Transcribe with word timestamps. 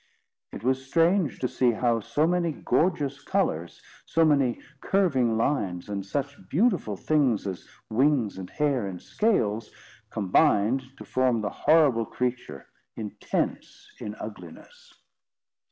It 0.51 0.63
was 0.63 0.83
strange 0.87 1.37
to 1.41 1.47
see 1.47 1.73
how 1.73 1.99
so 1.99 2.25
many 2.25 2.51
gorgeous 2.53 3.21
colours, 3.23 3.83
so 4.07 4.25
many 4.25 4.59
curving 4.79 5.37
lines, 5.37 5.89
and 5.89 6.03
such 6.03 6.39
beautiful 6.49 6.97
things 6.97 7.45
as 7.45 7.67
wings 7.87 8.39
and 8.39 8.49
hair 8.49 8.87
and 8.87 8.99
scales, 8.99 9.69
combined 10.09 10.81
to 10.97 11.05
form 11.05 11.41
the 11.41 11.51
horrible 11.51 12.07
creature, 12.07 12.65
intense 12.95 13.91
in 13.99 14.15
ugliness. 14.15 14.91